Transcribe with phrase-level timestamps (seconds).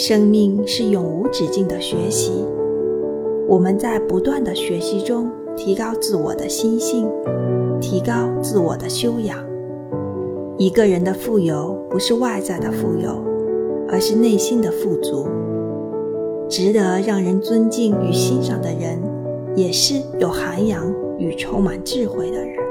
[0.00, 2.30] 生命是永无止境的学习。
[3.48, 7.10] 我们在不断的学习中提高自我的心性
[7.80, 9.44] 提高自我的修养。
[10.56, 13.20] 一个人的富有不是外在的富有
[13.88, 15.26] 而是内心的富足。
[16.48, 19.02] 值得让人尊敬与欣赏的人
[19.56, 22.67] 也是有涵养与充满智慧的人。